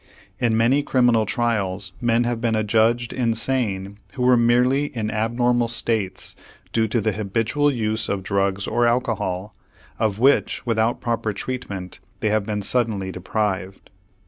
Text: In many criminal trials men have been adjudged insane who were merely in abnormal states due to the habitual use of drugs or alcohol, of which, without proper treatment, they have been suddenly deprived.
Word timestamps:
In 0.39 0.57
many 0.57 0.81
criminal 0.81 1.27
trials 1.27 1.93
men 2.01 2.23
have 2.23 2.41
been 2.41 2.55
adjudged 2.55 3.13
insane 3.13 3.99
who 4.13 4.23
were 4.23 4.35
merely 4.35 4.85
in 4.97 5.11
abnormal 5.11 5.67
states 5.67 6.35
due 6.73 6.87
to 6.87 6.99
the 6.99 7.11
habitual 7.11 7.69
use 7.71 8.09
of 8.09 8.23
drugs 8.23 8.65
or 8.65 8.87
alcohol, 8.87 9.55
of 9.99 10.17
which, 10.17 10.65
without 10.65 11.01
proper 11.01 11.33
treatment, 11.33 11.99
they 12.19 12.29
have 12.29 12.47
been 12.47 12.63
suddenly 12.63 13.11
deprived. 13.11 13.91